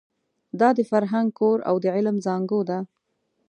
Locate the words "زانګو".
2.25-2.61